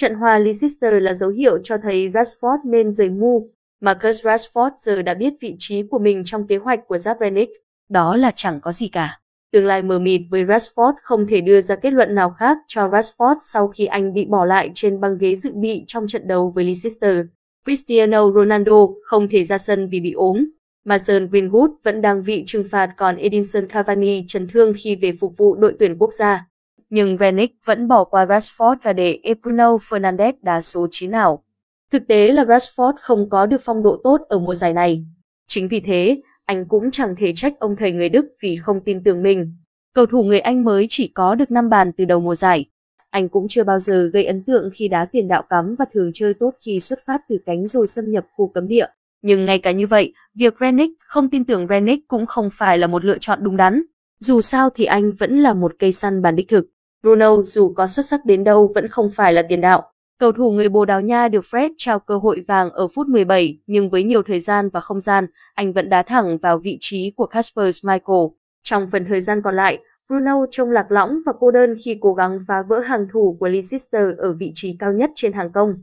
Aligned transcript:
Trận 0.00 0.14
hòa 0.14 0.38
Leicester 0.38 1.02
là 1.02 1.14
dấu 1.14 1.30
hiệu 1.30 1.58
cho 1.64 1.76
thấy 1.82 2.10
Rashford 2.10 2.58
nên 2.64 2.92
rời 2.92 3.08
ngu. 3.08 3.48
Marcus 3.80 4.26
Rashford 4.26 4.70
giờ 4.78 5.02
đã 5.02 5.14
biết 5.14 5.32
vị 5.40 5.54
trí 5.58 5.82
của 5.82 5.98
mình 5.98 6.22
trong 6.24 6.46
kế 6.46 6.56
hoạch 6.56 6.80
của 6.88 6.96
Zabrenic. 6.96 7.46
Đó 7.88 8.16
là 8.16 8.30
chẳng 8.36 8.60
có 8.60 8.72
gì 8.72 8.88
cả. 8.88 9.20
Tương 9.52 9.66
lai 9.66 9.82
mờ 9.82 9.98
mịt 9.98 10.20
với 10.30 10.44
Rashford 10.44 10.92
không 11.02 11.26
thể 11.26 11.40
đưa 11.40 11.60
ra 11.60 11.76
kết 11.76 11.92
luận 11.92 12.14
nào 12.14 12.30
khác 12.38 12.58
cho 12.68 12.88
Rashford 12.88 13.36
sau 13.42 13.68
khi 13.68 13.86
anh 13.86 14.14
bị 14.14 14.24
bỏ 14.24 14.44
lại 14.44 14.70
trên 14.74 15.00
băng 15.00 15.18
ghế 15.18 15.36
dự 15.36 15.52
bị 15.54 15.84
trong 15.86 16.08
trận 16.08 16.28
đấu 16.28 16.52
với 16.54 16.64
Leicester. 16.64 17.26
Cristiano 17.64 18.30
Ronaldo 18.30 18.86
không 19.04 19.28
thể 19.28 19.44
ra 19.44 19.58
sân 19.58 19.88
vì 19.88 20.00
bị 20.00 20.12
ốm. 20.12 20.46
Mason 20.84 21.26
Greenwood 21.26 21.68
vẫn 21.82 22.00
đang 22.00 22.22
bị 22.26 22.42
trừng 22.46 22.64
phạt 22.70 22.90
còn 22.96 23.16
Edinson 23.16 23.66
Cavani 23.66 24.24
chấn 24.28 24.48
thương 24.48 24.72
khi 24.76 24.96
về 24.96 25.12
phục 25.20 25.36
vụ 25.36 25.56
đội 25.56 25.76
tuyển 25.78 25.98
quốc 25.98 26.12
gia. 26.12 26.46
Nhưng 26.90 27.16
Renick 27.16 27.54
vẫn 27.64 27.88
bỏ 27.88 28.04
qua 28.04 28.24
Rashford 28.24 28.76
và 28.82 28.92
để 28.92 29.20
Bruno 29.42 29.76
Fernandes 29.76 30.32
đá 30.42 30.60
số 30.60 30.86
9 30.90 31.10
nào. 31.10 31.44
Thực 31.92 32.08
tế 32.08 32.32
là 32.32 32.44
Rashford 32.44 32.92
không 33.00 33.30
có 33.30 33.46
được 33.46 33.60
phong 33.64 33.82
độ 33.82 34.00
tốt 34.04 34.20
ở 34.28 34.38
mùa 34.38 34.54
giải 34.54 34.72
này. 34.72 35.04
Chính 35.46 35.68
vì 35.68 35.80
thế, 35.80 36.20
anh 36.44 36.68
cũng 36.68 36.90
chẳng 36.90 37.14
thể 37.18 37.32
trách 37.34 37.60
ông 37.60 37.76
thầy 37.76 37.92
người 37.92 38.08
Đức 38.08 38.26
vì 38.42 38.56
không 38.56 38.80
tin 38.84 39.04
tưởng 39.04 39.22
mình. 39.22 39.54
Cầu 39.94 40.06
thủ 40.06 40.22
người 40.22 40.40
Anh 40.40 40.64
mới 40.64 40.86
chỉ 40.88 41.08
có 41.08 41.34
được 41.34 41.50
5 41.50 41.70
bàn 41.70 41.92
từ 41.96 42.04
đầu 42.04 42.20
mùa 42.20 42.34
giải. 42.34 42.64
Anh 43.10 43.28
cũng 43.28 43.46
chưa 43.48 43.64
bao 43.64 43.78
giờ 43.78 44.10
gây 44.12 44.24
ấn 44.24 44.44
tượng 44.44 44.70
khi 44.74 44.88
đá 44.88 45.04
tiền 45.12 45.28
đạo 45.28 45.42
cắm 45.50 45.74
và 45.78 45.84
thường 45.94 46.10
chơi 46.14 46.34
tốt 46.34 46.50
khi 46.66 46.80
xuất 46.80 46.98
phát 47.06 47.20
từ 47.28 47.38
cánh 47.46 47.66
rồi 47.66 47.86
xâm 47.86 48.04
nhập 48.10 48.26
khu 48.36 48.48
cấm 48.48 48.68
địa. 48.68 48.86
Nhưng 49.22 49.46
ngay 49.46 49.58
cả 49.58 49.70
như 49.70 49.86
vậy, 49.86 50.12
việc 50.34 50.54
Renick 50.60 51.00
không 51.00 51.30
tin 51.30 51.44
tưởng 51.44 51.66
Renick 51.70 52.08
cũng 52.08 52.26
không 52.26 52.48
phải 52.52 52.78
là 52.78 52.86
một 52.86 53.04
lựa 53.04 53.18
chọn 53.20 53.38
đúng 53.42 53.56
đắn. 53.56 53.82
Dù 54.18 54.40
sao 54.40 54.70
thì 54.70 54.84
anh 54.84 55.12
vẫn 55.12 55.38
là 55.38 55.54
một 55.54 55.72
cây 55.78 55.92
săn 55.92 56.22
bàn 56.22 56.36
đích 56.36 56.48
thực. 56.48 56.66
Bruno 57.02 57.42
dù 57.42 57.72
có 57.76 57.86
xuất 57.86 58.06
sắc 58.06 58.24
đến 58.24 58.44
đâu 58.44 58.72
vẫn 58.74 58.88
không 58.88 59.10
phải 59.10 59.32
là 59.32 59.42
tiền 59.42 59.60
đạo. 59.60 59.92
Cầu 60.18 60.32
thủ 60.32 60.50
người 60.50 60.68
Bồ 60.68 60.84
Đào 60.84 61.00
Nha 61.00 61.28
được 61.28 61.44
Fred 61.50 61.70
trao 61.78 61.98
cơ 61.98 62.18
hội 62.18 62.44
vàng 62.48 62.70
ở 62.70 62.88
phút 62.94 63.08
17, 63.08 63.58
nhưng 63.66 63.90
với 63.90 64.02
nhiều 64.02 64.22
thời 64.22 64.40
gian 64.40 64.68
và 64.68 64.80
không 64.80 65.00
gian, 65.00 65.26
anh 65.54 65.72
vẫn 65.72 65.88
đá 65.88 66.02
thẳng 66.02 66.38
vào 66.38 66.58
vị 66.58 66.76
trí 66.80 67.12
của 67.16 67.26
Casper 67.26 67.76
Schmeichel. 67.76 68.26
Trong 68.62 68.90
phần 68.90 69.04
thời 69.08 69.20
gian 69.20 69.42
còn 69.42 69.56
lại, 69.56 69.78
Bruno 70.08 70.46
trông 70.50 70.70
lạc 70.70 70.86
lõng 70.90 71.18
và 71.26 71.32
cô 71.40 71.50
đơn 71.50 71.76
khi 71.84 71.98
cố 72.00 72.14
gắng 72.14 72.38
phá 72.48 72.62
vỡ 72.68 72.78
hàng 72.78 73.06
thủ 73.12 73.36
của 73.40 73.48
Leicester 73.48 74.18
ở 74.18 74.32
vị 74.32 74.52
trí 74.54 74.76
cao 74.78 74.92
nhất 74.92 75.10
trên 75.14 75.32
hàng 75.32 75.52
công. 75.52 75.74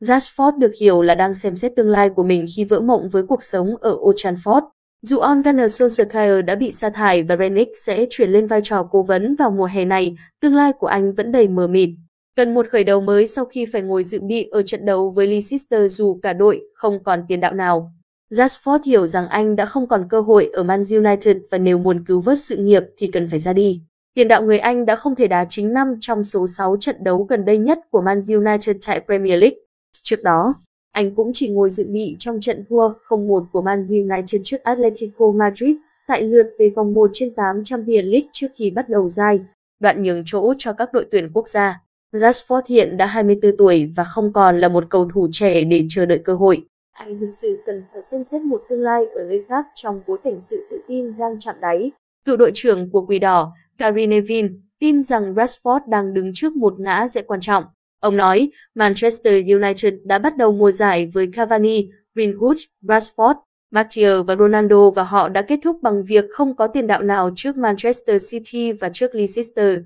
Rashford 0.00 0.58
được 0.58 0.72
hiểu 0.80 1.02
là 1.02 1.14
đang 1.14 1.34
xem 1.34 1.56
xét 1.56 1.72
tương 1.76 1.90
lai 1.90 2.10
của 2.10 2.22
mình 2.22 2.46
khi 2.56 2.64
vỡ 2.64 2.80
mộng 2.80 3.08
với 3.12 3.22
cuộc 3.26 3.42
sống 3.42 3.76
ở 3.80 3.90
Old 3.90 4.16
Trafford. 4.16 4.62
Dù 5.02 5.18
On 5.18 5.42
Gunnar 5.42 5.82
Solskjaer 5.82 6.42
đã 6.42 6.54
bị 6.54 6.72
sa 6.72 6.90
thải 6.90 7.22
và 7.22 7.36
Renick 7.36 7.78
sẽ 7.78 8.06
chuyển 8.10 8.30
lên 8.30 8.46
vai 8.46 8.60
trò 8.64 8.88
cố 8.90 9.02
vấn 9.02 9.36
vào 9.36 9.50
mùa 9.50 9.66
hè 9.66 9.84
này, 9.84 10.16
tương 10.40 10.54
lai 10.54 10.72
của 10.72 10.86
anh 10.86 11.12
vẫn 11.12 11.32
đầy 11.32 11.48
mờ 11.48 11.66
mịt. 11.66 11.88
Cần 12.36 12.54
một 12.54 12.66
khởi 12.68 12.84
đầu 12.84 13.00
mới 13.00 13.26
sau 13.26 13.44
khi 13.44 13.66
phải 13.72 13.82
ngồi 13.82 14.04
dự 14.04 14.20
bị 14.20 14.48
ở 14.50 14.62
trận 14.62 14.84
đấu 14.84 15.10
với 15.10 15.26
Leicester 15.26 15.98
dù 15.98 16.20
cả 16.22 16.32
đội 16.32 16.60
không 16.74 17.04
còn 17.04 17.24
tiền 17.28 17.40
đạo 17.40 17.54
nào. 17.54 17.92
Rashford 18.30 18.78
hiểu 18.84 19.06
rằng 19.06 19.28
anh 19.28 19.56
đã 19.56 19.66
không 19.66 19.88
còn 19.88 20.06
cơ 20.10 20.20
hội 20.20 20.50
ở 20.52 20.62
Man 20.62 20.84
United 20.90 21.36
và 21.50 21.58
nếu 21.58 21.78
muốn 21.78 22.04
cứu 22.04 22.20
vớt 22.20 22.40
sự 22.40 22.56
nghiệp 22.56 22.82
thì 22.98 23.06
cần 23.06 23.30
phải 23.30 23.38
ra 23.38 23.52
đi. 23.52 23.80
Tiền 24.14 24.28
đạo 24.28 24.42
người 24.42 24.58
Anh 24.58 24.86
đã 24.86 24.96
không 24.96 25.14
thể 25.14 25.28
đá 25.28 25.46
chính 25.48 25.72
năm 25.72 25.94
trong 26.00 26.24
số 26.24 26.46
6 26.46 26.76
trận 26.80 26.96
đấu 27.00 27.22
gần 27.22 27.44
đây 27.44 27.58
nhất 27.58 27.78
của 27.90 28.00
Man 28.00 28.22
United 28.28 28.76
tại 28.86 29.00
Premier 29.06 29.40
League. 29.40 29.58
Trước 30.02 30.22
đó, 30.22 30.54
anh 30.96 31.14
cũng 31.14 31.30
chỉ 31.32 31.48
ngồi 31.48 31.70
dự 31.70 31.86
bị 31.92 32.16
trong 32.18 32.40
trận 32.40 32.64
thua 32.68 32.88
0-1 33.08 33.44
của 33.52 33.62
Man 33.62 33.86
United 33.88 34.40
trước 34.44 34.62
Atletico 34.62 35.32
Madrid 35.34 35.76
tại 36.08 36.22
lượt 36.22 36.46
về 36.58 36.72
vòng 36.76 36.94
1 36.94 37.10
trên 37.12 37.34
8 37.34 37.64
Champions 37.64 38.04
League 38.04 38.28
trước 38.32 38.46
khi 38.54 38.70
bắt 38.70 38.88
đầu 38.88 39.08
giải, 39.08 39.40
đoạn 39.80 40.02
nhường 40.02 40.22
chỗ 40.26 40.54
cho 40.58 40.72
các 40.72 40.92
đội 40.92 41.06
tuyển 41.10 41.30
quốc 41.32 41.48
gia. 41.48 41.80
Rashford 42.12 42.62
hiện 42.68 42.96
đã 42.96 43.06
24 43.06 43.56
tuổi 43.56 43.92
và 43.96 44.04
không 44.04 44.32
còn 44.32 44.58
là 44.58 44.68
một 44.68 44.84
cầu 44.90 45.08
thủ 45.14 45.28
trẻ 45.32 45.64
để 45.64 45.84
chờ 45.88 46.06
đợi 46.06 46.18
cơ 46.24 46.34
hội. 46.34 46.66
Anh 46.92 47.20
thực 47.20 47.30
sự 47.32 47.58
cần 47.66 47.82
phải 47.92 48.02
xem 48.02 48.24
xét 48.24 48.42
một 48.42 48.62
tương 48.68 48.80
lai 48.80 49.04
ở 49.14 49.24
nơi 49.28 49.44
khác 49.48 49.66
trong 49.74 50.00
bối 50.06 50.18
cảnh 50.24 50.40
sự 50.40 50.66
tự 50.70 50.80
tin 50.88 51.18
đang 51.18 51.36
chạm 51.40 51.54
đáy. 51.60 51.90
Cựu 52.24 52.36
đội 52.36 52.50
trưởng 52.54 52.90
của 52.90 53.06
Quỷ 53.06 53.18
Đỏ, 53.18 53.52
Gary 53.78 54.06
Neville, 54.06 54.48
tin 54.78 55.02
rằng 55.02 55.34
Rashford 55.34 55.80
đang 55.88 56.14
đứng 56.14 56.30
trước 56.34 56.56
một 56.56 56.80
ngã 56.80 57.08
rẽ 57.08 57.22
quan 57.22 57.40
trọng. 57.40 57.64
Ông 58.00 58.16
nói, 58.16 58.50
Manchester 58.74 59.44
United 59.46 59.94
đã 60.04 60.18
bắt 60.18 60.36
đầu 60.36 60.52
mùa 60.52 60.70
giải 60.70 61.10
với 61.14 61.28
Cavani, 61.32 61.88
Greenwood, 62.14 62.56
Rashford, 62.82 63.34
Martial 63.70 64.22
và 64.26 64.36
Ronaldo 64.36 64.90
và 64.90 65.02
họ 65.02 65.28
đã 65.28 65.42
kết 65.42 65.60
thúc 65.64 65.78
bằng 65.82 66.04
việc 66.04 66.24
không 66.30 66.56
có 66.56 66.66
tiền 66.66 66.86
đạo 66.86 67.02
nào 67.02 67.30
trước 67.36 67.56
Manchester 67.56 68.30
City 68.30 68.72
và 68.72 68.88
trước 68.92 69.14
Leicester. 69.14 69.78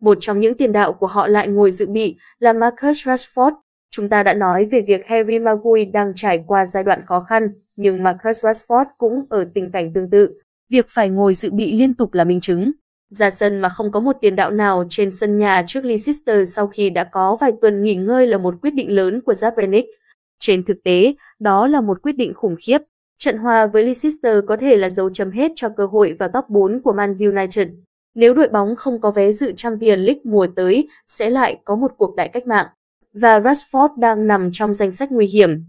Một 0.00 0.18
trong 0.20 0.40
những 0.40 0.54
tiền 0.54 0.72
đạo 0.72 0.92
của 0.92 1.06
họ 1.06 1.26
lại 1.26 1.48
ngồi 1.48 1.70
dự 1.70 1.86
bị 1.86 2.16
là 2.38 2.52
Marcus 2.52 3.08
Rashford. 3.08 3.52
Chúng 3.90 4.08
ta 4.08 4.22
đã 4.22 4.34
nói 4.34 4.64
về 4.64 4.80
việc 4.80 5.06
Harry 5.06 5.38
Maguire 5.38 5.90
đang 5.90 6.12
trải 6.16 6.44
qua 6.46 6.66
giai 6.66 6.84
đoạn 6.84 7.02
khó 7.06 7.26
khăn, 7.28 7.48
nhưng 7.76 8.02
Marcus 8.02 8.44
Rashford 8.44 8.84
cũng 8.98 9.24
ở 9.30 9.46
tình 9.54 9.70
cảnh 9.70 9.92
tương 9.92 10.10
tự. 10.10 10.40
Việc 10.70 10.86
phải 10.88 11.08
ngồi 11.08 11.34
dự 11.34 11.50
bị 11.50 11.78
liên 11.78 11.94
tục 11.94 12.14
là 12.14 12.24
minh 12.24 12.40
chứng. 12.40 12.72
Ra 13.10 13.30
sân 13.30 13.60
mà 13.60 13.68
không 13.68 13.92
có 13.92 14.00
một 14.00 14.16
tiền 14.20 14.36
đạo 14.36 14.50
nào 14.50 14.84
trên 14.90 15.12
sân 15.12 15.38
nhà 15.38 15.64
trước 15.66 15.84
Leicester 15.84 16.54
sau 16.54 16.66
khi 16.66 16.90
đã 16.90 17.04
có 17.04 17.36
vài 17.40 17.52
tuần 17.60 17.82
nghỉ 17.82 17.94
ngơi 17.94 18.26
là 18.26 18.38
một 18.38 18.54
quyết 18.62 18.74
định 18.74 18.94
lớn 18.94 19.20
của 19.20 19.32
Zabrenic. 19.32 19.84
Trên 20.38 20.64
thực 20.64 20.76
tế, 20.84 21.14
đó 21.38 21.66
là 21.66 21.80
một 21.80 22.02
quyết 22.02 22.16
định 22.16 22.34
khủng 22.34 22.56
khiếp. 22.60 22.78
Trận 23.18 23.38
hòa 23.38 23.66
với 23.66 23.82
Leicester 23.82 24.44
có 24.46 24.56
thể 24.56 24.76
là 24.76 24.90
dấu 24.90 25.10
chấm 25.10 25.30
hết 25.30 25.52
cho 25.56 25.68
cơ 25.68 25.86
hội 25.86 26.16
vào 26.18 26.28
top 26.28 26.44
4 26.48 26.82
của 26.82 26.92
Man 26.92 27.14
United. 27.18 27.68
Nếu 28.14 28.34
đội 28.34 28.48
bóng 28.48 28.76
không 28.76 29.00
có 29.00 29.10
vé 29.10 29.32
dự 29.32 29.52
Champions 29.52 30.00
League 30.00 30.20
mùa 30.24 30.46
tới, 30.56 30.88
sẽ 31.06 31.30
lại 31.30 31.58
có 31.64 31.76
một 31.76 31.92
cuộc 31.96 32.16
đại 32.16 32.28
cách 32.28 32.46
mạng. 32.46 32.66
Và 33.12 33.40
Rashford 33.40 33.88
đang 33.98 34.26
nằm 34.26 34.50
trong 34.52 34.74
danh 34.74 34.92
sách 34.92 35.12
nguy 35.12 35.26
hiểm. 35.26 35.64